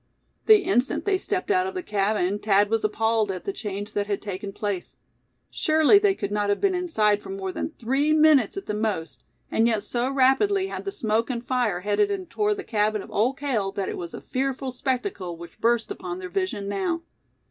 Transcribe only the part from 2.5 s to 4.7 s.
was appalled at the change that had taken